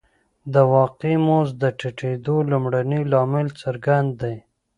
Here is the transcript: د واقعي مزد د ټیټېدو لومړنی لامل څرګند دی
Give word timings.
د 0.53 0.55
واقعي 0.73 1.17
مزد 1.27 1.55
د 1.63 1.65
ټیټېدو 1.79 2.35
لومړنی 2.51 3.01
لامل 3.13 3.47
څرګند 3.61 4.09
دی 4.21 4.35